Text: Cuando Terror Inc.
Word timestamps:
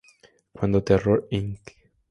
Cuando 0.51 0.83
Terror 0.83 1.27
Inc. 1.29 1.59